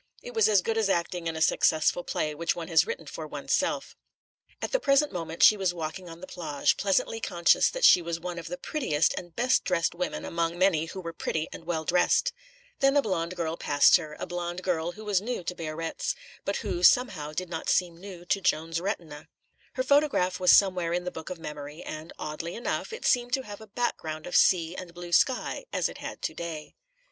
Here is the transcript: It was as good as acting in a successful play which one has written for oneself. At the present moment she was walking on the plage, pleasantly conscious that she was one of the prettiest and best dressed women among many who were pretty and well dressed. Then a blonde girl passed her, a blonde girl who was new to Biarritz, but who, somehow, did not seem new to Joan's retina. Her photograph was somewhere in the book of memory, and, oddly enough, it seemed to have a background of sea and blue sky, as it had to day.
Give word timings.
It 0.23 0.33
was 0.33 0.49
as 0.49 0.63
good 0.63 0.79
as 0.79 0.89
acting 0.89 1.27
in 1.27 1.35
a 1.35 1.43
successful 1.43 2.03
play 2.03 2.33
which 2.33 2.55
one 2.55 2.69
has 2.69 2.87
written 2.87 3.05
for 3.05 3.27
oneself. 3.27 3.95
At 4.59 4.71
the 4.71 4.79
present 4.79 5.11
moment 5.11 5.43
she 5.43 5.55
was 5.55 5.75
walking 5.75 6.09
on 6.09 6.21
the 6.21 6.25
plage, 6.25 6.75
pleasantly 6.75 7.19
conscious 7.19 7.69
that 7.69 7.85
she 7.85 8.01
was 8.01 8.19
one 8.19 8.39
of 8.39 8.47
the 8.47 8.57
prettiest 8.57 9.13
and 9.15 9.35
best 9.35 9.63
dressed 9.63 9.93
women 9.93 10.25
among 10.25 10.57
many 10.57 10.85
who 10.85 11.01
were 11.01 11.13
pretty 11.13 11.47
and 11.53 11.65
well 11.65 11.85
dressed. 11.85 12.33
Then 12.79 12.97
a 12.97 13.01
blonde 13.03 13.35
girl 13.35 13.57
passed 13.57 13.97
her, 13.97 14.17
a 14.19 14.25
blonde 14.25 14.63
girl 14.63 14.93
who 14.93 15.05
was 15.05 15.21
new 15.21 15.43
to 15.43 15.53
Biarritz, 15.53 16.15
but 16.45 16.57
who, 16.65 16.81
somehow, 16.81 17.31
did 17.31 17.49
not 17.51 17.69
seem 17.69 17.95
new 17.95 18.25
to 18.25 18.41
Joan's 18.41 18.81
retina. 18.81 19.27
Her 19.73 19.83
photograph 19.83 20.39
was 20.39 20.51
somewhere 20.51 20.93
in 20.93 21.03
the 21.03 21.11
book 21.11 21.29
of 21.29 21.37
memory, 21.37 21.83
and, 21.83 22.11
oddly 22.17 22.55
enough, 22.55 22.91
it 22.91 23.05
seemed 23.05 23.33
to 23.33 23.43
have 23.43 23.61
a 23.61 23.67
background 23.67 24.25
of 24.25 24.35
sea 24.35 24.75
and 24.75 24.95
blue 24.95 25.11
sky, 25.11 25.65
as 25.71 25.87
it 25.87 25.99
had 25.99 26.23
to 26.23 26.33
day. 26.33 26.73